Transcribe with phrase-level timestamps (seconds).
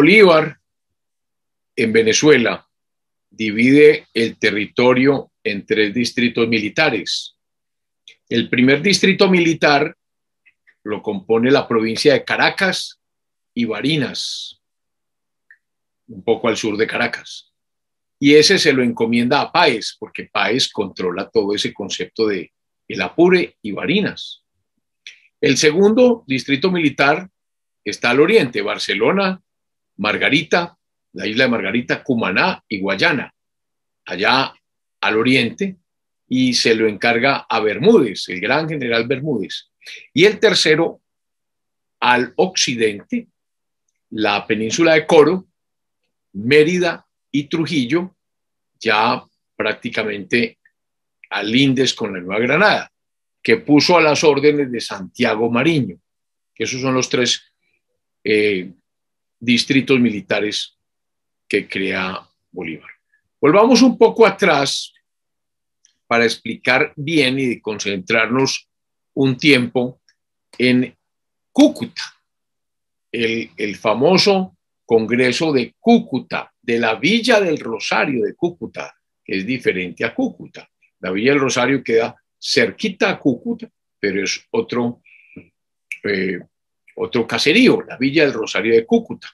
[0.00, 0.58] Bolívar
[1.76, 2.66] en Venezuela
[3.28, 7.36] divide el territorio en tres distritos militares.
[8.26, 9.94] El primer distrito militar
[10.84, 12.98] lo compone la provincia de Caracas
[13.52, 14.62] y Barinas,
[16.08, 17.52] un poco al sur de Caracas.
[18.18, 22.50] Y ese se lo encomienda a Páez, porque Páez controla todo ese concepto de
[22.88, 24.44] el Apure y Barinas.
[25.42, 27.28] El segundo distrito militar
[27.84, 29.42] está al oriente, Barcelona,
[30.00, 30.76] Margarita,
[31.12, 33.32] la isla de Margarita, Cumaná y Guayana,
[34.06, 34.52] allá
[35.00, 35.76] al oriente,
[36.26, 39.70] y se lo encarga a Bermúdez, el gran general Bermúdez.
[40.14, 41.00] Y el tercero,
[42.00, 43.28] al occidente,
[44.10, 45.46] la península de Coro,
[46.32, 48.16] Mérida y Trujillo,
[48.78, 49.22] ya
[49.54, 50.58] prácticamente
[51.28, 52.90] al Lindes con la Nueva Granada,
[53.42, 55.98] que puso a las órdenes de Santiago Mariño,
[56.54, 57.42] esos son los tres
[58.22, 58.70] eh,
[59.40, 60.76] distritos militares
[61.48, 62.20] que crea
[62.52, 62.90] Bolívar.
[63.40, 64.92] Volvamos un poco atrás
[66.06, 68.68] para explicar bien y concentrarnos
[69.14, 70.00] un tiempo
[70.58, 70.96] en
[71.52, 72.02] Cúcuta,
[73.10, 80.04] el, famoso Congreso de Cúcuta, de la Villa del Rosario de Cúcuta, que es diferente
[80.04, 80.68] a Cúcuta.
[81.00, 83.68] La Villa del Rosario queda cerquita a Cúcuta,
[83.98, 85.02] pero es otro,
[86.04, 86.40] eh,
[86.96, 89.28] otro caserío, la Villa del Rosario de Cúcuta.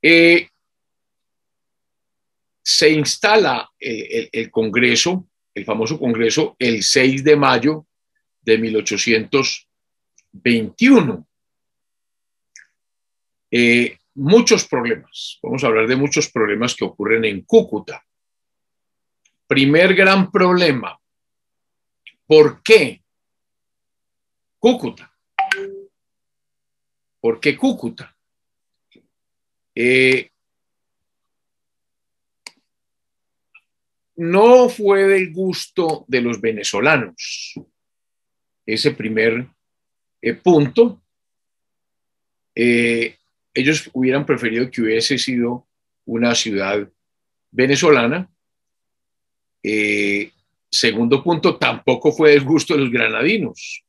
[0.00, 0.48] Eh,
[2.62, 7.86] se instala el, el, Congreso, el famoso Congreso, el 6 de mayo
[8.40, 11.26] de 1821.
[13.50, 18.04] Eh, muchos problemas, vamos a hablar de muchos problemas que ocurren en Cúcuta.
[19.46, 20.98] Primer gran problema,
[22.26, 23.02] ¿por qué
[24.58, 25.11] Cúcuta?
[27.22, 28.16] ¿Por qué Cúcuta?
[29.76, 30.28] Eh,
[34.16, 37.54] no fue del gusto de los venezolanos.
[38.66, 39.46] Ese primer
[40.20, 41.00] eh, punto,
[42.56, 43.16] eh,
[43.54, 45.68] ellos hubieran preferido que hubiese sido
[46.04, 46.90] una ciudad
[47.52, 48.28] venezolana.
[50.68, 53.84] Segundo punto, tampoco fue del gusto de los granadinos,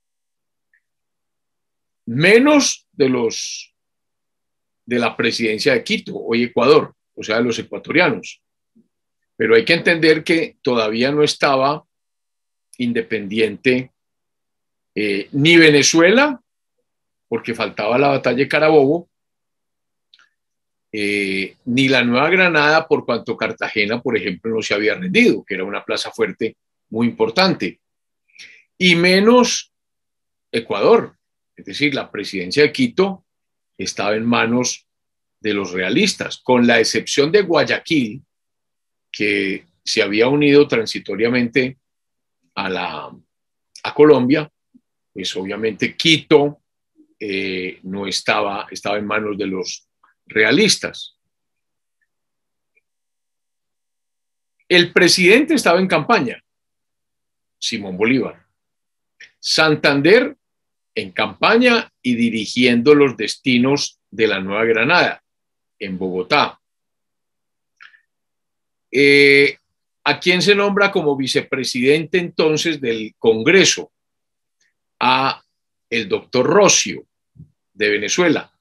[2.06, 3.74] menos de los
[4.86, 8.42] de la presidencia de Quito, hoy Ecuador, o sea, de los ecuatorianos.
[9.36, 11.84] Pero hay que entender que todavía no estaba
[12.78, 13.92] independiente
[14.96, 16.40] eh, ni Venezuela,
[17.28, 19.10] porque faltaba la batalla de Carabobo,
[20.92, 25.56] eh, ni la Nueva Granada, por cuanto Cartagena, por ejemplo, no se había rendido, que
[25.56, 26.58] era una plaza fuerte
[26.90, 27.80] muy importante,
[28.78, 29.72] y menos
[30.52, 31.16] Ecuador,
[31.64, 33.26] es decir, la presidencia de Quito
[33.78, 34.86] estaba en manos
[35.40, 38.22] de los realistas, con la excepción de Guayaquil,
[39.10, 41.78] que se había unido transitoriamente
[42.56, 43.18] a, la,
[43.84, 44.52] a Colombia,
[45.14, 46.60] pues obviamente Quito
[47.18, 49.88] eh, no estaba, estaba en manos de los
[50.26, 51.18] realistas.
[54.68, 56.44] El presidente estaba en campaña,
[57.58, 58.46] Simón Bolívar.
[59.40, 60.38] Santander
[60.96, 65.24] en campaña y dirigiendo los destinos de la Nueva Granada,
[65.80, 66.60] en Bogotá.
[68.92, 69.58] Eh,
[70.06, 73.92] ¿A quién se nombra como vicepresidente entonces del Congreso?
[75.00, 75.42] A
[75.90, 77.06] el doctor Rocio
[77.74, 78.52] de Venezuela.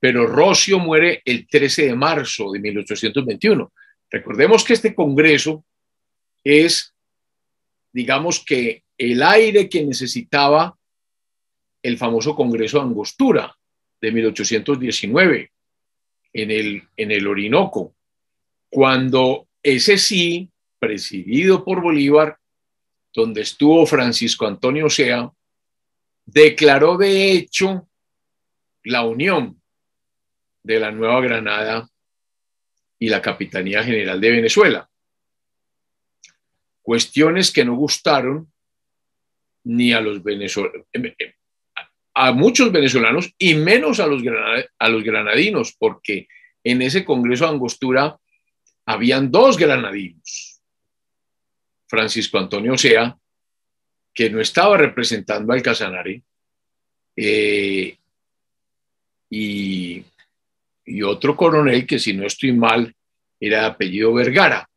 [0.00, 3.72] Pero Rocio muere el 13 de marzo de 1821.
[4.10, 5.64] Recordemos que este Congreso
[6.44, 6.94] es,
[7.92, 10.77] digamos que, el aire que necesitaba
[11.82, 13.56] el famoso Congreso de Angostura
[14.00, 15.52] de 1819
[16.32, 17.94] en el, en el Orinoco,
[18.68, 22.38] cuando ese sí, presidido por Bolívar,
[23.12, 25.30] donde estuvo Francisco Antonio Sea,
[26.24, 27.88] declaró de hecho
[28.84, 29.60] la unión
[30.62, 31.88] de la Nueva Granada
[32.98, 34.90] y la Capitanía General de Venezuela.
[36.82, 38.52] Cuestiones que no gustaron
[39.64, 41.32] ni a los venezolanos, em, em,
[42.20, 44.24] a muchos venezolanos y menos a los,
[44.76, 46.26] a los granadinos, porque
[46.64, 48.18] en ese Congreso de Angostura
[48.86, 50.60] habían dos granadinos.
[51.86, 53.16] Francisco Antonio Sea,
[54.12, 56.24] que no estaba representando al Casanare,
[57.14, 57.96] eh,
[59.30, 60.04] y,
[61.04, 62.92] otro coronel que, si no estoy mal,
[63.38, 64.68] era de apellido Vergara.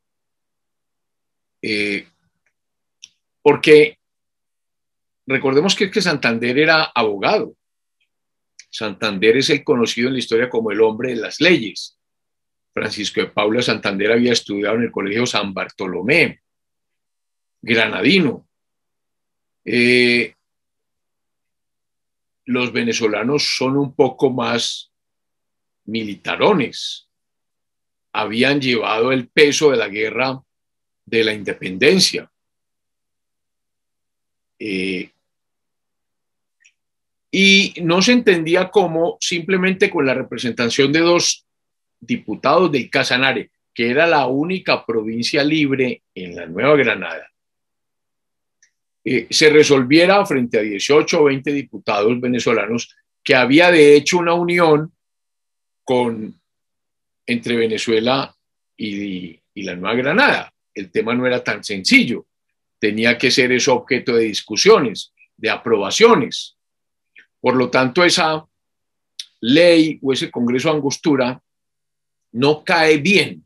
[1.59, 2.05] Eh,
[3.41, 3.97] porque
[5.31, 7.56] recordemos que, que Santander era abogado
[8.72, 11.98] Santander es el conocido en la historia como el hombre de las leyes.
[12.74, 16.42] Francisco de Paula Santander había estudiado en el Colegio San Bartolomé,
[17.62, 18.48] granadino.
[19.66, 20.33] Eh,
[22.45, 24.89] los venezolanos son un poco más
[25.83, 27.10] militarones.
[28.13, 30.42] Habían llevado el peso de la guerra
[31.06, 32.31] de la independencia.
[34.57, 35.12] Eh,
[37.31, 41.45] y no se entendía cómo simplemente con la representación de dos
[42.00, 47.31] diputados del Casanare, que era la única provincia libre en la Nueva Granada,
[49.04, 52.94] eh, se resolviera frente a 18 o 20 diputados venezolanos
[53.24, 54.92] que había de hecho una unión
[55.83, 56.39] con,
[57.25, 58.36] entre Venezuela
[58.75, 60.54] y, y la Nueva Granada.
[60.74, 62.28] El tema no era tan sencillo,
[62.80, 66.57] tenía que ser eso objeto de discusiones, de aprobaciones.
[67.41, 68.45] Por lo tanto, esa
[69.41, 71.41] ley o ese Congreso de Angostura
[72.33, 73.45] no cae bien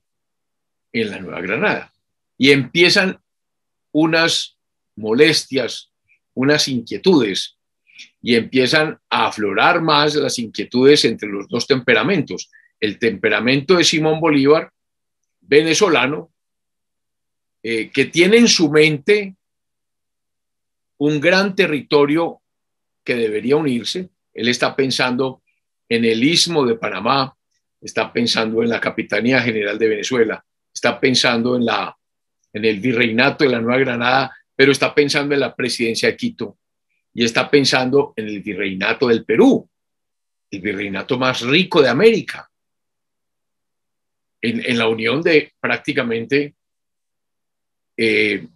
[0.91, 1.93] en la Nueva Granada
[2.37, 3.19] y empiezan
[3.91, 4.57] unas
[4.95, 5.91] molestias,
[6.33, 7.57] unas inquietudes
[8.21, 12.49] y empiezan a aflorar más las inquietudes entre los dos temperamentos.
[12.79, 14.71] El temperamento de Simón Bolívar,
[15.39, 16.31] venezolano,
[17.63, 19.35] eh, que tiene en su mente
[20.97, 22.41] un gran territorio
[23.05, 24.09] que debería unirse.
[24.33, 25.43] Él está pensando
[25.87, 27.37] en el istmo de Panamá,
[27.79, 30.43] está pensando en la Capitanía General de Venezuela,
[30.73, 31.95] está pensando en, la,
[32.51, 36.57] en el virreinato de la Nueva Granada, pero está pensando en la presidencia de Quito
[37.13, 39.69] y está pensando en el virreinato del Perú,
[40.49, 42.49] el virreinato más rico de América,
[44.41, 46.55] en, la unión de prácticamente
[47.97, 48.47] eh,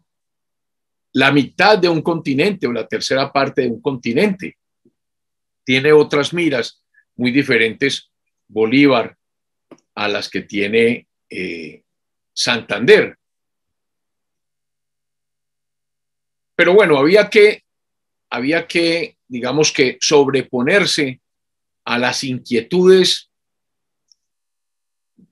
[1.14, 4.58] la mitad de un continente o la tercera parte de un continente.
[5.64, 6.84] Tiene otras miras
[7.16, 8.10] muy diferentes
[8.48, 9.18] Bolívar
[9.96, 11.84] a las que tiene eh,
[12.34, 13.18] Santander.
[16.56, 17.64] Pero bueno, había que,
[18.30, 21.22] había que, digamos que, sobreponerse
[21.86, 23.30] a las inquietudes,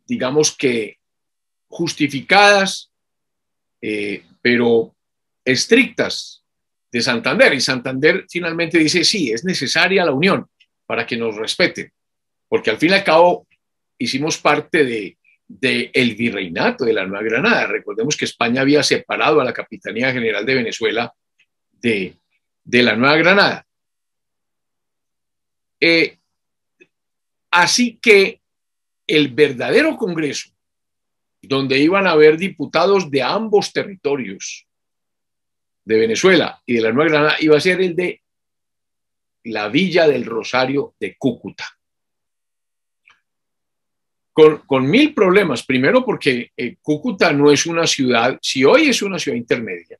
[0.05, 0.99] digamos que
[1.67, 2.91] justificadas,
[3.81, 4.96] eh, pero
[5.47, 6.43] estrictas
[6.91, 7.53] de Santander.
[7.53, 10.45] Y Santander finalmente dice, sí, es necesaria la unión
[10.85, 11.91] para que nos respeten,
[12.47, 13.47] porque al fin y al cabo
[13.97, 15.17] hicimos parte de,
[15.93, 17.67] el virreinato de la Nueva Granada.
[17.67, 21.13] Recordemos que España había separado a la Capitanía General de Venezuela
[21.71, 22.17] de,
[22.65, 23.65] la Nueva Granada.
[25.79, 26.17] Eh,
[27.51, 28.41] así que
[29.05, 30.49] el verdadero Congreso,
[31.41, 34.66] donde iban a haber diputados de ambos territorios,
[35.87, 38.21] de Venezuela y de la Nueva Granada, iba a ser el de
[39.45, 41.65] la Villa del Rosario de Cúcuta
[44.67, 45.63] con, mil problemas.
[45.63, 49.97] Primero porque eh, Cúcuta no es una ciudad, si hoy es una ciudad intermedia,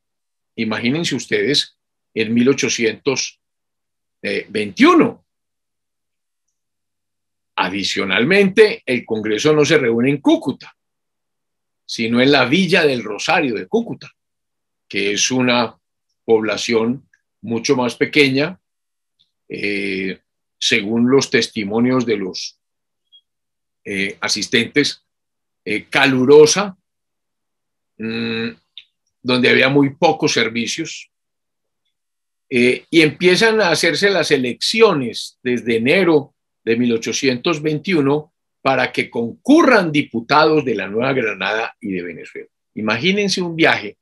[0.58, 1.76] imagínense ustedes
[2.14, 5.26] en 1821.
[7.56, 10.72] Adicionalmente, el Congreso no se reúne en Cúcuta,
[11.84, 14.14] sino en la Villa del Rosario de Cúcuta,
[14.88, 15.78] que es una
[16.26, 17.08] población
[17.42, 18.60] mucho más pequeña,
[19.48, 20.20] eh,
[20.60, 22.60] según los testimonios de los
[23.86, 25.04] eh, asistentes,
[25.64, 26.78] eh, calurosa,
[27.98, 28.50] mm,
[29.22, 31.10] donde había muy pocos servicios,
[32.50, 40.76] y empiezan a hacerse las elecciones desde enero de 1821 para que concurran diputados de
[40.76, 42.48] la Nueva Granada y de Venezuela.
[42.76, 43.98] Imagínense un viaje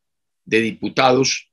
[0.45, 1.49] de diputados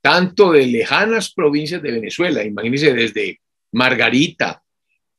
[0.00, 3.40] tanto de lejanas provincias de Venezuela, imagínense desde
[3.72, 4.62] Margarita,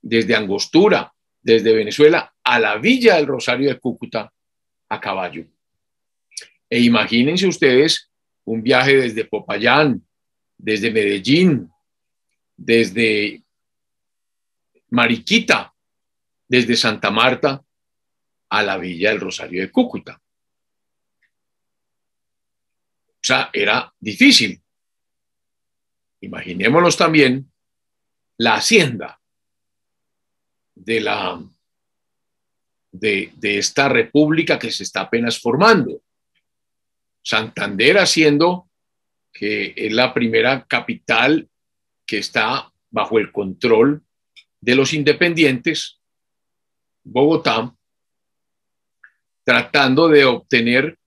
[0.01, 4.31] desde Angostura, desde Venezuela a la Villa del Rosario de Cúcuta
[4.89, 5.45] a caballo.
[6.69, 8.11] E imagínense ustedes
[8.43, 10.05] un viaje desde Popayán,
[10.57, 11.69] desde Medellín,
[12.55, 13.43] desde
[14.89, 15.73] Mariquita,
[16.47, 17.63] desde Santa Marta
[18.49, 20.21] a la Villa del Rosario de Cúcuta.
[23.25, 24.61] Sea, era difícil.
[26.21, 27.51] Imaginémonos también
[28.37, 29.19] la hacienda
[30.75, 31.43] de la
[32.91, 36.03] de, esta república que se está apenas formando.
[37.23, 38.69] Santander haciendo
[39.33, 41.49] que es la primera capital
[42.05, 44.03] que está bajo el control
[44.61, 45.99] de los independientes,
[47.03, 47.75] Bogotá,
[49.43, 50.99] tratando de obtener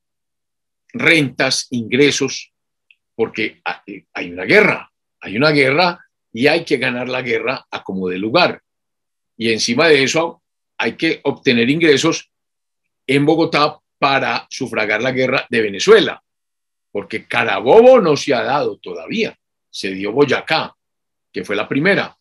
[0.93, 2.53] rentas, ingresos,
[3.15, 3.61] porque
[4.13, 4.91] hay una guerra,
[5.21, 5.99] hay una guerra
[6.33, 8.63] y hay que ganar la guerra a como de lugar.
[9.37, 10.43] Y encima de eso
[10.77, 12.31] hay que obtener ingresos
[13.07, 16.23] en Bogotá para sufragar la guerra de Venezuela,
[16.93, 19.37] porque Carabobo no se ha dado todavía,
[19.71, 20.77] se dio Boyacá,
[21.33, 22.17] que fue la primera,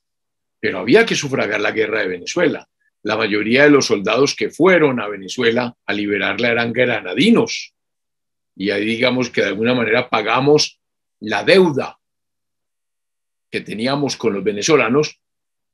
[0.59, 2.67] pero había que sufragar la guerra de Venezuela.
[3.03, 7.73] La mayoría de los soldados que fueron a Venezuela a liberarla eran granadinos,
[8.57, 10.79] y ahí digamos que de alguna manera pagamos
[11.19, 11.99] la deuda
[13.51, 15.21] que teníamos con los venezolanos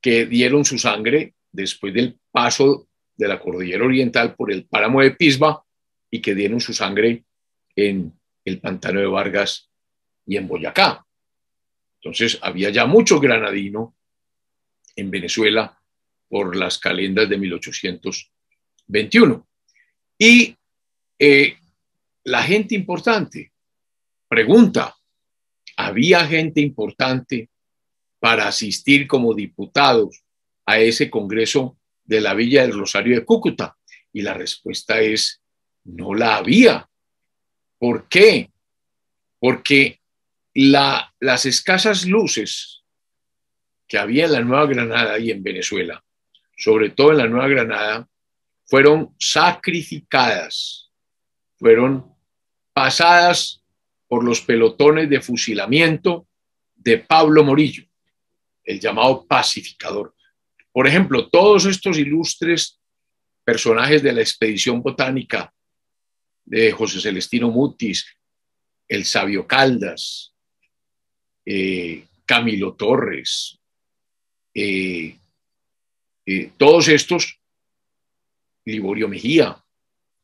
[0.00, 5.12] que dieron su sangre después del paso de la cordillera oriental por el páramo de
[5.12, 5.64] Pisba
[6.10, 7.24] y que dieron su sangre
[7.74, 8.12] en
[8.44, 9.70] el pantano de Vargas
[10.26, 11.06] y en Boyacá.
[12.00, 13.96] Entonces había ya mucho granadino
[14.94, 15.80] en Venezuela
[16.28, 19.48] por las calendas de 1821.
[20.18, 20.54] Y
[21.18, 21.56] eh,
[22.24, 23.52] la gente importante
[24.28, 24.96] pregunta,
[25.76, 27.50] ¿había gente importante
[28.18, 30.24] para asistir como diputados
[30.66, 33.76] a ese Congreso de la Villa del Rosario de Cúcuta?
[34.12, 35.40] Y la respuesta es,
[35.84, 36.88] no la había.
[37.78, 38.50] ¿Por qué?
[39.38, 40.00] Porque
[40.54, 42.82] las escasas luces
[43.86, 46.02] que había en la Nueva Granada y en Venezuela,
[46.56, 48.08] sobre todo en la Nueva Granada,
[48.64, 50.90] fueron sacrificadas,
[51.56, 52.13] fueron
[52.74, 53.62] pasadas
[54.08, 56.26] por los pelotones de fusilamiento
[56.74, 57.84] de Pablo Morillo,
[58.64, 60.14] el llamado pacificador.
[60.72, 62.80] Por ejemplo, todos estos ilustres
[63.44, 65.54] personajes de la expedición botánica
[66.44, 68.06] de José Celestino Mutis,
[68.88, 70.34] el sabio Caldas,
[71.46, 73.58] eh, Camilo Torres,
[74.52, 75.16] eh,
[76.26, 77.38] eh, todos estos,
[78.64, 79.62] Liborio Mejía,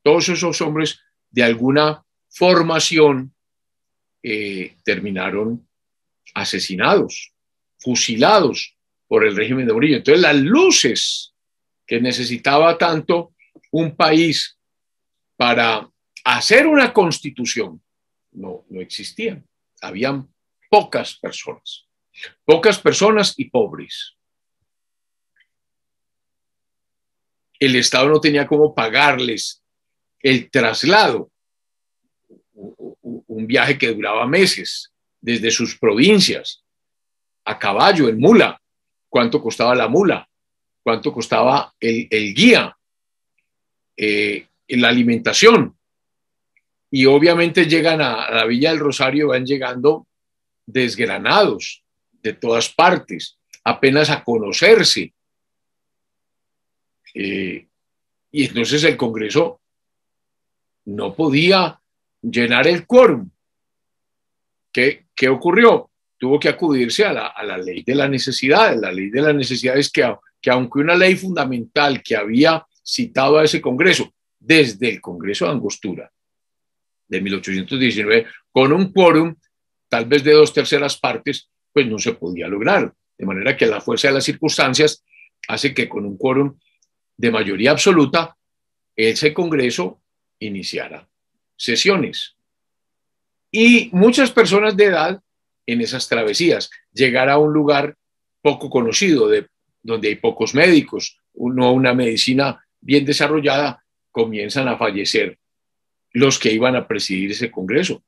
[0.02, 0.98] todos esos hombres
[1.30, 3.34] de alguna formación
[4.84, 5.68] terminaron
[6.34, 7.32] asesinados,
[7.78, 9.96] fusilados por el régimen de Murillo.
[9.96, 11.34] Entonces las luces
[11.86, 13.34] que necesitaba tanto
[13.72, 14.56] un país
[15.36, 15.90] para
[16.24, 17.82] hacer una constitución
[18.32, 19.44] no, no existían.
[19.80, 20.32] Habían
[20.68, 21.88] pocas personas,
[22.44, 24.16] pocas personas y pobres.
[27.58, 29.62] El Estado no tenía cómo pagarles
[30.20, 31.29] el traslado,
[33.02, 36.62] un viaje que duraba meses desde sus provincias
[37.44, 38.60] a caballo, en mula.
[39.08, 40.28] ¿Cuánto costaba la mula?
[40.82, 42.76] ¿Cuánto costaba el, guía?
[43.96, 45.76] Eh, la alimentación
[46.90, 50.08] y obviamente llegan a, la Villa del Rosario, van llegando
[50.66, 55.14] desgranados de todas partes, apenas a conocerse.
[57.14, 57.66] Eh,
[58.32, 59.60] y entonces el Congreso
[60.86, 61.79] no podía
[62.22, 63.30] llenar el quórum.
[64.72, 65.90] ¿Qué, ¿Qué, ocurrió?
[66.18, 68.76] Tuvo que acudirse a la, a la, ley de la necesidad.
[68.78, 73.38] La ley de la necesidad es que, que aunque una ley fundamental que había citado
[73.38, 76.10] a ese Congreso desde el Congreso de Angostura
[77.08, 79.34] de 1819, con un quórum
[79.88, 82.92] tal vez de dos terceras partes, pues no se podía lograr.
[83.18, 85.04] De manera que la fuerza de las circunstancias
[85.48, 86.56] hace que con un quórum
[87.16, 88.36] de mayoría absoluta,
[88.94, 90.00] ese Congreso
[90.38, 91.10] iniciara
[91.60, 92.36] sesiones.
[93.52, 95.22] Y muchas personas de edad
[95.66, 97.96] en esas travesías, llegar a un lugar
[98.40, 99.46] poco conocido, de,
[99.82, 105.38] donde hay pocos médicos, no una medicina bien desarrollada, comienzan a fallecer
[106.12, 108.02] los que iban a presidir ese Congreso.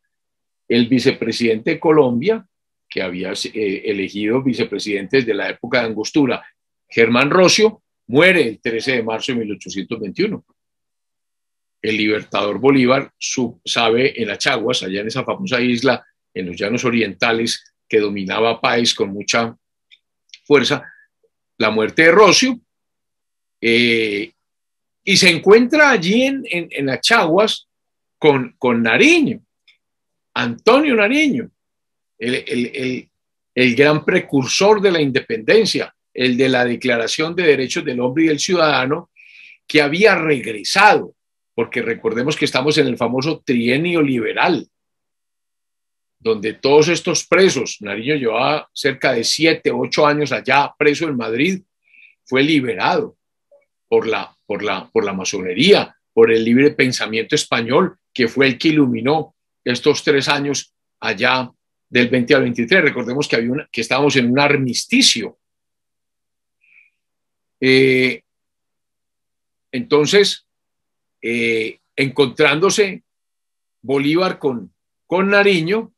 [0.67, 2.47] El vicepresidente de Colombia,
[2.89, 6.43] que había eh, elegido vicepresidente desde la época de Angostura,
[6.89, 10.45] Germán Rocio, muere el 13 de marzo de 1821.
[11.83, 13.13] El libertador Bolívar
[13.65, 18.95] sabe en Achaguas, allá en esa famosa isla, en los llanos orientales, que dominaba país
[18.95, 19.55] con mucha
[20.45, 20.83] fuerza,
[21.59, 22.61] la muerte de Rocio,
[23.61, 24.33] eh,
[25.05, 27.69] y se encuentra allí en, en, en Achaguas
[28.19, 29.45] con, Nariño,
[30.35, 31.51] Antonio Nariño,
[32.19, 33.11] el,
[33.55, 38.29] el gran precursor de la independencia, el de la Declaración de Derechos del Hombre y
[38.29, 39.11] del Ciudadano,
[39.67, 41.15] que había regresado,
[41.55, 44.67] porque recordemos que estamos en el famoso trienio liberal,
[46.19, 51.63] donde todos estos presos, Nariño llevaba cerca de siete, ocho años allá preso en Madrid,
[52.25, 53.17] fue liberado
[53.89, 58.59] por la, por la, por la masonería, por el libre pensamiento español, que fue el
[58.59, 61.51] que iluminó estos tres años allá
[61.89, 62.83] del 20 al 23.
[62.83, 65.39] Recordemos que, había que estábamos en un armisticio.
[67.61, 68.23] Eh,
[69.73, 70.47] entonces,
[71.23, 73.05] eh, encontrándose
[73.81, 74.73] Bolívar con,
[75.07, 75.93] con Nariño,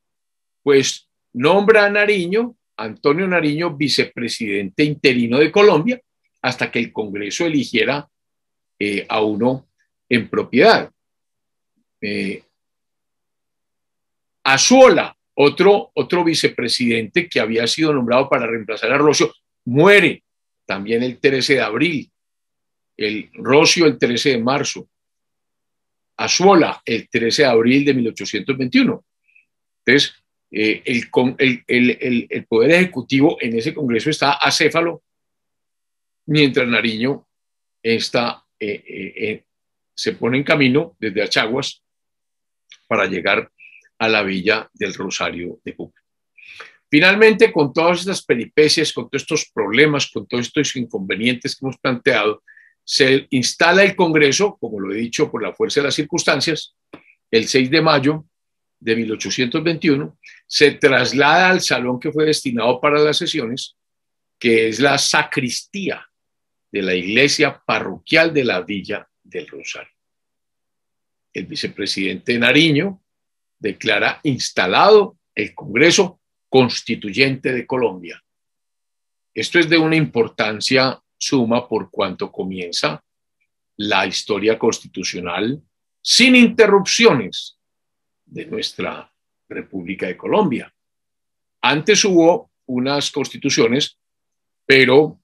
[0.62, 6.00] pues nombra a Nariño, Antonio Nariño, vicepresidente interino de Colombia,
[6.42, 8.08] hasta que el Congreso eligiera
[8.78, 9.68] eh, a uno
[10.08, 10.90] en propiedad.
[12.00, 12.42] Eh,
[14.42, 19.32] Azuola, otro, otro vicepresidente que había sido nombrado para reemplazar a Rocio,
[19.64, 20.22] muere
[20.66, 22.10] también el 13 de abril,
[22.96, 24.88] el Rocio el 13 de marzo,
[26.16, 29.04] Azuola el 13 de abril de 1821.
[29.84, 30.14] Entonces,
[30.50, 35.02] eh, el, Poder Ejecutivo en ese Congreso está acéfalo,
[36.26, 37.26] mientras Nariño
[37.82, 39.44] está, eh, eh,
[39.94, 41.82] se pone en camino desde Achaguas
[42.86, 43.50] para llegar
[43.98, 45.92] a la villa del Rosario de Cuba.
[46.88, 51.78] Finalmente, con todas estas peripecias, con todos estos problemas, con todos estos inconvenientes que hemos
[51.78, 52.42] planteado,
[52.84, 56.74] se instala el Congreso, como lo he dicho, por la fuerza de las circunstancias,
[57.30, 58.26] el 6 de mayo
[58.78, 63.76] de 1821, se traslada al salón que fue destinado para las sesiones,
[64.38, 66.06] que es la sacristía
[66.70, 69.92] de la iglesia parroquial de la Villa del Rosario.
[71.32, 73.02] El vicepresidente Nariño
[73.58, 78.22] declara instalado el Congreso Constituyente de Colombia.
[79.32, 83.02] Esto es de una importancia suma por cuanto comienza
[83.76, 85.60] la historia constitucional
[86.02, 87.56] sin interrupciones
[88.26, 89.10] de nuestra
[89.48, 90.72] República de Colombia.
[91.62, 93.98] Antes hubo unas constituciones,
[94.66, 95.18] pero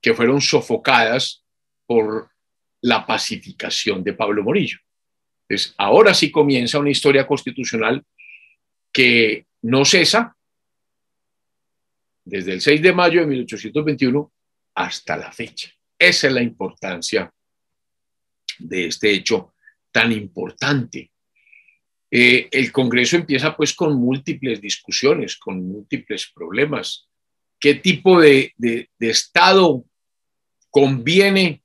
[0.00, 1.44] que fueron sofocadas
[1.86, 2.30] por
[2.80, 4.78] la pacificación de Pablo Morillo.
[5.48, 8.04] Entonces, ahora sí comienza una historia constitucional
[8.92, 10.36] que no cesa
[12.24, 14.33] desde el 6 de mayo de 1821
[14.74, 15.70] hasta la fecha.
[15.98, 17.32] Esa es la importancia
[18.58, 19.54] de este hecho
[19.90, 21.10] tan importante.
[22.10, 27.08] Eh, el Congreso empieza pues con múltiples discusiones, con múltiples problemas.
[27.58, 29.84] ¿Qué tipo de, de Estado
[30.70, 31.62] conviene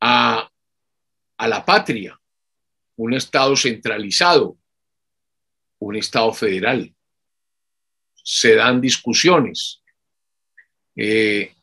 [0.00, 0.50] a,
[1.36, 2.18] a la patria?
[2.96, 4.58] Un Estado centralizado,
[5.78, 6.94] un Estado federal.
[8.14, 9.82] Se dan discusiones.
[10.96, 11.54] Eh,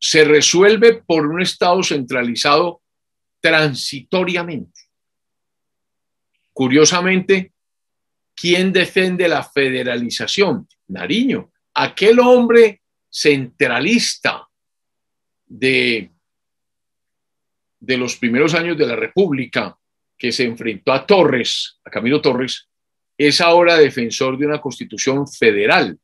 [0.00, 2.82] se resuelve por un Estado centralizado
[3.40, 4.80] transitoriamente.
[6.52, 7.52] Curiosamente,
[8.34, 10.66] ¿quién defiende la federalización?
[10.88, 14.48] Nariño, aquel hombre centralista
[15.46, 16.10] de,
[17.78, 19.76] de los primeros años de la República
[20.16, 22.68] que se enfrentó a Torres, a Camilo Torres,
[23.16, 25.98] es ahora defensor de una constitución federal.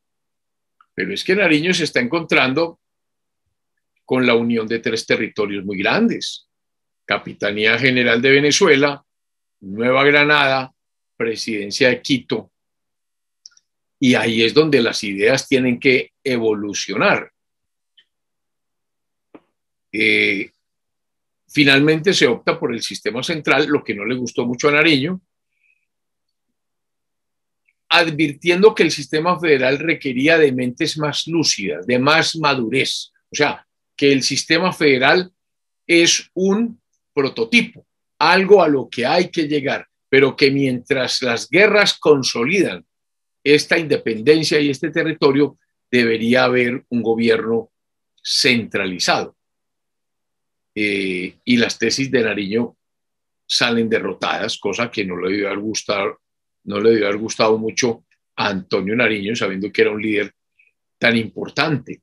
[0.95, 2.81] Pero es que Nariño se está encontrando
[4.07, 6.49] con la unión de tres territorios muy grandes.
[7.05, 9.05] Capitanía General de Venezuela,
[9.61, 10.73] Nueva Granada,
[11.17, 12.53] Presidencia de Quito.
[13.99, 17.33] Y ahí es donde las ideas tienen que evolucionar.
[19.93, 20.51] Eh,
[21.49, 25.21] finalmente se opta por el sistema central, lo que no le gustó mucho a Nariño,
[27.89, 33.13] advirtiendo que el sistema federal requería de mentes más lúcidas, de más madurez.
[33.33, 33.66] O sea,
[33.97, 35.33] que el sistema federal
[35.87, 36.81] es un
[37.15, 37.87] prototipo,
[38.19, 42.85] algo a lo que hay que llegar, pero que mientras las guerras consolidan
[43.43, 45.59] esta independencia y este territorio,
[45.91, 47.71] debería haber un gobierno
[48.23, 49.37] centralizado.
[50.75, 52.77] Eh, y las tesis de Nariño
[53.47, 56.21] salen derrotadas, cosa que no le debió gustado,
[56.65, 58.05] no le debió haber gustado mucho
[58.35, 60.35] a Antonio Nariño, sabiendo que era un líder
[60.99, 62.03] tan importante.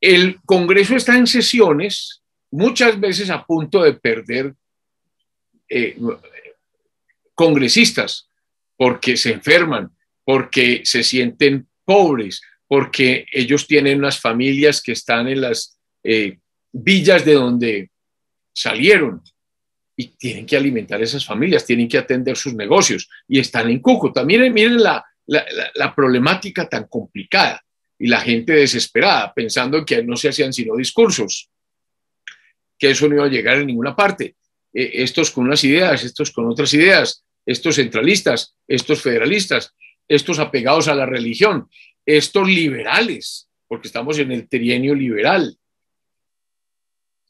[0.00, 4.54] El Congreso está en sesiones, muchas veces a punto de perder
[5.68, 5.98] eh,
[7.34, 8.28] congresistas,
[8.76, 9.90] porque se enferman,
[10.24, 16.38] porque se sienten pobres, porque ellos tienen unas familias que están en las eh,
[16.72, 17.90] villas de donde
[18.54, 19.22] salieron
[19.96, 23.80] y tienen que alimentar a esas familias, tienen que atender sus negocios y están en
[23.80, 24.24] Cúcuta.
[24.24, 27.62] Miren, miren la, la problemática tan complicada
[27.98, 31.50] y la gente desesperada, pensando que no se hacían sino discursos,
[32.78, 34.36] que eso no iba a llegar a ninguna parte.
[34.72, 39.74] E, estos con unas ideas, estos con otras ideas, estos centralistas, estos federalistas,
[40.06, 41.68] estos apegados a la religión,
[42.06, 45.58] estos liberales, porque estamos en el trienio liberal,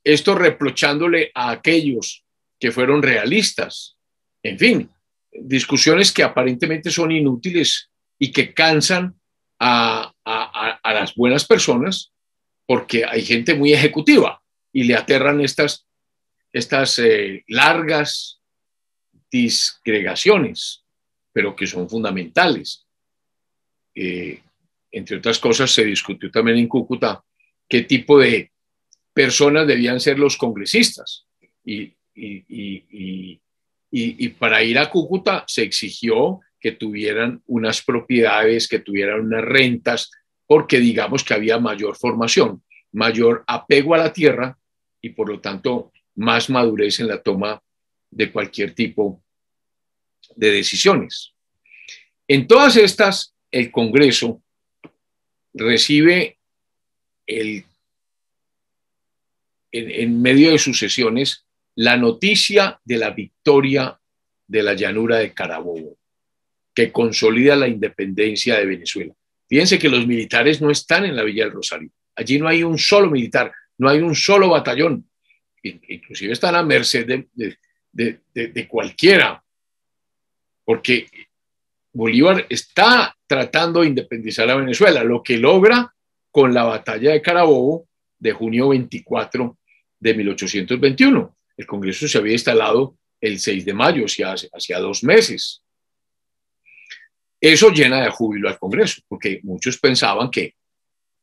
[0.05, 2.25] estos reprochándole a aquellos
[2.61, 3.97] que fueron realistas.
[4.43, 4.91] En fin,
[5.33, 9.19] discusiones que aparentemente son inútiles y que cansan
[9.59, 10.08] a,
[10.85, 12.13] las buenas personas
[12.67, 14.43] porque hay gente muy ejecutiva
[14.73, 15.87] y le aterran estas,
[16.53, 18.41] estas eh, largas
[19.31, 20.85] disgregaciones,
[21.33, 22.87] pero que son fundamentales.
[23.95, 24.41] Eh,
[24.91, 27.23] entre otras cosas, se discutió también en Cúcuta
[27.69, 28.51] qué tipo de
[29.13, 31.27] personas debían ser los congresistas.
[31.65, 33.41] Y, y,
[34.39, 40.11] para ir a Cúcuta se exigió que tuvieran unas propiedades, que tuvieran unas rentas,
[40.49, 44.59] porque digamos que había mayor formación, mayor apego a la tierra
[45.01, 47.63] y por lo tanto más madurez en la toma
[48.11, 49.23] de cualquier tipo
[50.35, 51.35] de decisiones.
[52.27, 54.43] En todas estas, el Congreso
[55.53, 56.39] recibe
[57.27, 57.67] en,
[60.23, 64.01] medio de sus sesiones la noticia de la victoria
[64.47, 65.99] de la llanura de Carabobo,
[66.75, 69.15] que consolida la independencia de Venezuela.
[69.49, 71.91] Fíjense que los militares no están en la Villa del Rosario.
[72.15, 75.09] Allí no hay un solo militar, no hay un solo batallón.
[75.63, 77.25] Inclusive están a merced
[77.93, 79.43] de cualquiera,
[80.65, 81.07] porque
[81.93, 85.93] Bolívar está tratando de independizar a Venezuela, lo que logra
[86.31, 89.59] con la batalla de Carabobo de junio 24
[89.99, 91.37] de 1821.
[91.57, 95.63] El Congreso se había instalado el 6 de mayo, hacía, dos meses.
[97.41, 100.55] Eso llena de júbilo al Congreso, porque muchos pensaban que,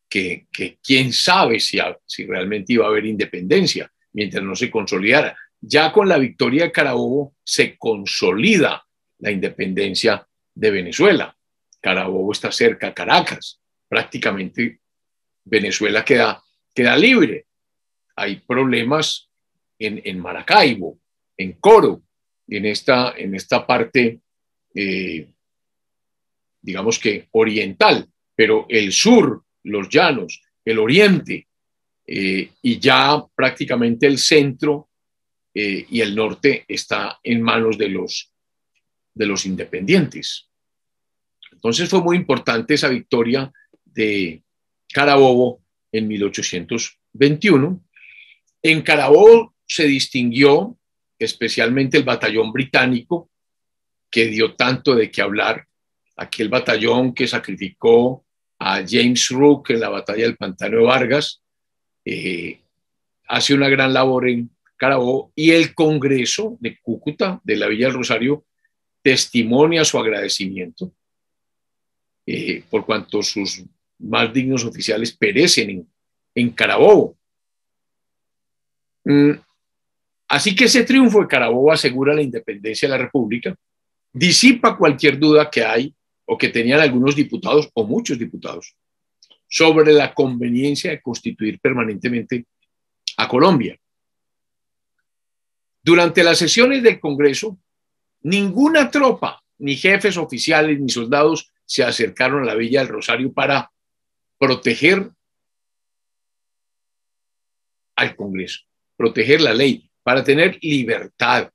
[0.09, 0.47] que,
[0.81, 5.37] quién sabe si, si realmente iba a haber independencia mientras no se consolidara.
[5.59, 8.85] Ya con la victoria de Carabobo se consolida
[9.19, 11.35] la independencia de Venezuela.
[11.81, 13.59] Carabobo está cerca a Caracas.
[13.87, 14.79] Prácticamente
[15.43, 16.41] Venezuela queda,
[16.73, 17.45] queda libre.
[18.15, 19.29] Hay problemas
[19.77, 20.97] en, Maracaibo,
[21.37, 22.01] en Coro,
[22.47, 24.19] en esta, en esta parte,
[24.73, 25.27] eh,
[26.65, 31.47] digamos que oriental, pero el sur, los llanos, el oriente
[32.07, 34.89] eh, y ya prácticamente el centro
[35.53, 38.31] eh, y el norte está en manos de los,
[39.13, 40.49] de los independientes.
[41.51, 43.51] Entonces fue muy importante esa victoria
[43.85, 44.41] de
[44.91, 47.81] Carabobo en 1821.
[48.63, 50.77] En Carabobo se distinguió
[51.17, 53.29] especialmente el batallón británico,
[54.11, 55.67] que dio tanto de qué hablar,
[56.15, 58.25] aquel batallón que sacrificó
[58.59, 61.41] a James Rook en la batalla del Pantano de Vargas,
[62.05, 62.59] eh,
[63.27, 67.95] hace una gran labor en Carabobo y el Congreso de Cúcuta, de la Villa del
[67.95, 68.45] Rosario,
[69.01, 70.91] testimonia su agradecimiento
[72.25, 73.63] eh, por cuanto sus
[73.99, 75.87] más dignos oficiales perecen
[76.33, 77.15] en, Carabobo.
[79.03, 79.31] Mm,
[80.27, 83.55] así que ese triunfo de Carabobo asegura la independencia de la República,
[84.11, 85.93] disipa cualquier duda que hay
[86.25, 88.75] o que tenían algunos diputados o muchos diputados
[89.47, 92.47] sobre la conveniencia de constituir permanentemente
[93.17, 93.77] a Colombia.
[95.81, 97.59] Durante las sesiones del Congreso,
[98.25, 103.71] Ninguna tropa, ni jefes oficiales, ni soldados se acercaron a la Villa del Rosario para
[104.39, 105.11] proteger
[107.95, 108.61] al Congreso,
[108.97, 111.51] proteger la ley, para tener libertad.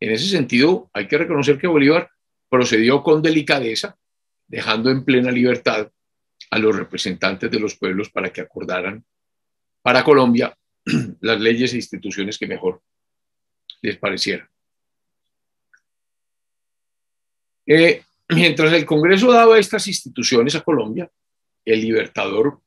[0.00, 2.10] En ese sentido, hay que reconocer que Bolívar
[2.48, 3.96] procedió con delicadeza,
[4.48, 5.90] dejando en plena libertad
[6.50, 9.04] a los representantes de los pueblos para que acordaran
[9.82, 10.56] para Colombia
[11.20, 12.82] las leyes e instituciones que mejor
[13.82, 14.48] les parecieran.
[17.66, 21.10] Eh, mientras el Congreso daba estas instituciones a Colombia,
[21.64, 22.60] el Libertador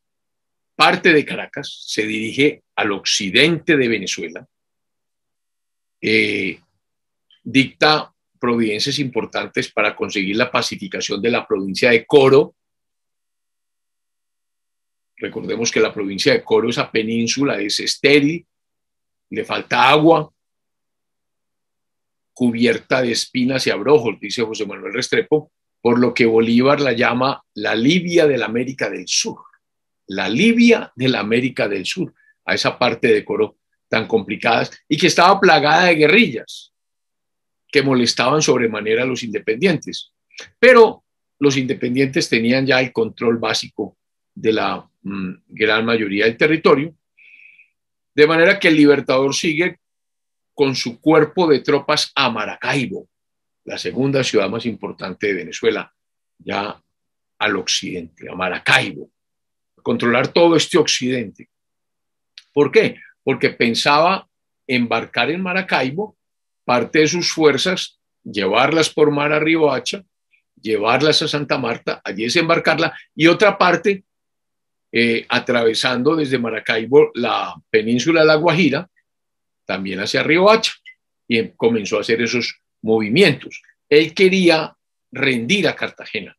[0.76, 4.48] parte de Caracas, se dirige al occidente de Venezuela,
[6.02, 6.60] eh,
[7.44, 8.11] dicta
[8.41, 12.56] providencias importantes para conseguir la pacificación de la provincia de Coro.
[15.15, 18.45] Recordemos que la provincia de Coro, esa península, es estéril,
[19.30, 20.34] le falta agua,
[22.34, 27.43] cubierta de espinas y abrojos, dice José Manuel Restrepo, por lo que Bolívar la llama
[27.54, 29.38] la Libia de la América del Sur.
[30.08, 32.13] La Libia de la América del Sur,
[32.45, 36.71] a esa parte de Coro tan complicadas y que estaba plagada de guerrillas
[37.72, 40.12] que molestaban sobremanera a los independientes.
[40.60, 41.04] Pero
[41.40, 43.98] los independientes tenían ya el control básico
[44.36, 46.96] de la mm, gran mayoría del territorio,
[48.14, 49.80] de manera que el libertador sigue
[50.54, 53.08] con su cuerpo de tropas a Maracaibo,
[53.64, 55.94] la segunda ciudad más importante de Venezuela,
[56.38, 56.82] ya
[57.40, 59.10] al occidente, a Maracaibo,
[59.82, 61.50] controlar todo este occidente.
[62.54, 62.98] ¿Por qué?
[63.24, 64.28] Porque pensaba
[64.68, 66.18] embarcar en Maracaibo
[66.63, 70.04] parte de sus fuerzas, llevarlas por mar a Riohacha,
[70.62, 74.04] llevarlas a Santa Marta, allí desembarcarla, y otra parte
[74.91, 78.89] eh, atravesando desde Maracaibo la península de La Guajira,
[79.65, 80.74] también hacia Hacha
[81.28, 83.62] y comenzó a hacer esos movimientos.
[83.88, 84.76] Él quería
[85.12, 86.38] rendir a Cartagena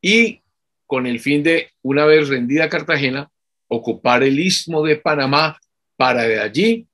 [0.00, 0.40] y
[0.86, 3.30] con el fin de, una vez rendida Cartagena,
[3.68, 5.60] ocupar el istmo de Panamá
[5.96, 6.86] para de allí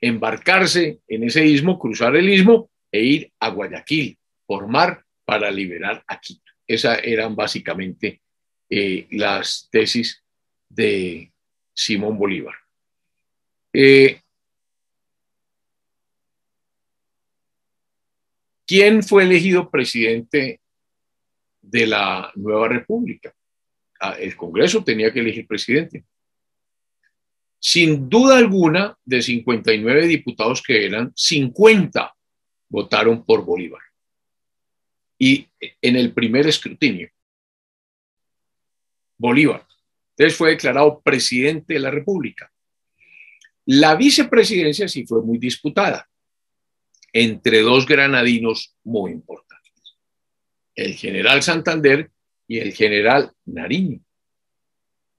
[0.00, 6.02] embarcarse en ese istmo, cruzar el istmo e ir a Guayaquil por mar para liberar
[6.06, 6.50] a Quito.
[6.66, 8.22] Esas eran básicamente
[8.68, 10.24] eh, las tesis
[10.68, 11.32] de
[11.74, 12.54] Simón Bolívar.
[13.72, 14.20] Eh,
[18.66, 20.60] ¿Quién fue elegido presidente
[21.60, 23.34] de la nueva república?
[24.00, 26.04] Ah, el Congreso tenía que elegir presidente.
[27.60, 32.16] Sin duda alguna, de 59 diputados que eran, 50
[32.70, 33.82] votaron por Bolívar.
[35.18, 35.46] Y
[35.82, 37.10] en el primer escrutinio,
[39.18, 39.66] Bolívar.
[40.16, 42.50] Entonces fue declarado presidente de la República.
[43.66, 46.08] La vicepresidencia sí fue muy disputada
[47.12, 49.98] entre dos granadinos muy importantes,
[50.74, 52.10] el general Santander
[52.46, 54.00] y el general Nariño.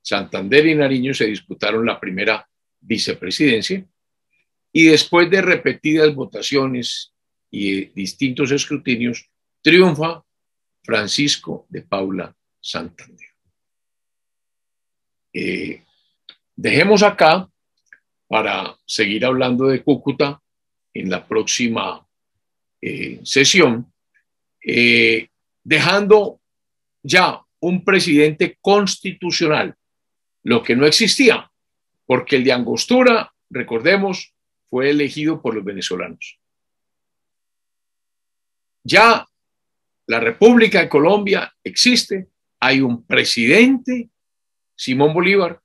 [0.01, 2.47] Santander y Nariño se disputaron la primera
[2.79, 3.85] vicepresidencia
[4.73, 7.13] y después de repetidas votaciones
[7.49, 9.29] y distintos escrutinios,
[9.61, 10.23] triunfa
[10.83, 13.27] Francisco de Paula Santander.
[15.33, 15.83] Eh,
[16.55, 17.49] dejemos acá
[18.27, 20.41] para seguir hablando de Cúcuta
[20.93, 22.07] en la próxima
[22.81, 23.93] eh, sesión,
[24.65, 25.27] eh,
[25.63, 26.39] dejando
[27.03, 29.75] ya un presidente constitucional,
[30.43, 31.51] lo que no existía,
[32.05, 34.33] porque el de Angostura, recordemos,
[34.69, 36.39] fue elegido por los venezolanos.
[38.83, 39.27] Ya
[40.07, 44.09] la República de Colombia existe, hay un presidente,
[44.75, 45.61] Simón Bolívar,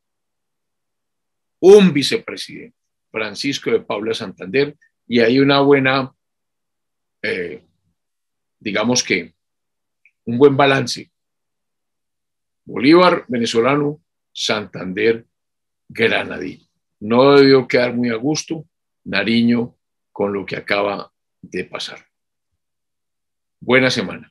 [1.60, 2.76] un vicepresidente,
[3.10, 6.12] Francisco de Paula Santander, y hay una buena,
[7.22, 7.64] eh,
[8.58, 9.34] digamos que,
[10.24, 11.10] un buen balance.
[12.64, 14.00] Bolívar, venezolano,
[14.38, 15.24] Santander,
[15.88, 16.62] granadino.
[17.00, 18.66] No debió quedar muy a gusto
[19.04, 19.74] Nariño
[20.12, 22.00] con lo que acaba de pasar.
[23.60, 24.30] Buena semana.